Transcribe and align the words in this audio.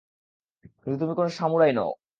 কিন্তু 0.81 0.97
তুমি 1.01 1.13
কোন 1.17 1.27
সামুরাই 1.37 1.71
নও। 1.77 1.91